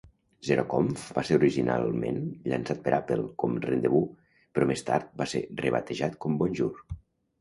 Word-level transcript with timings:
Zeroconf 0.45 1.01
va 1.17 1.23
ser 1.29 1.35
originalment 1.41 2.17
llançat 2.53 2.81
per 2.87 2.95
Apple 3.01 3.27
com 3.43 3.59
Rendezvous, 3.69 4.09
però 4.57 4.71
més 4.73 4.85
tard 4.91 5.13
va 5.23 5.29
ser 5.35 5.43
rebatejat 5.67 6.19
com 6.27 6.41
Bonjour. 6.43 6.87